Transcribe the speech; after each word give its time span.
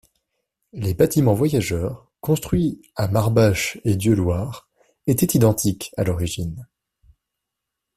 Les 0.73 0.95
bâtiments 0.95 1.35
voyageurs 1.35 2.09
construits 2.21 2.81
à 2.95 3.07
Marbache 3.07 3.77
et 3.85 3.95
Dieulouard 3.95 4.67
étaient 5.05 5.37
identiques 5.37 5.93
à 5.95 6.03
l'origine. 6.03 6.67